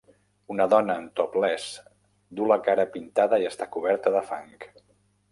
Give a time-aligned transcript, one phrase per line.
[0.53, 1.65] Una dona en topless
[2.39, 4.57] du la cara pintada i està coberta de fang.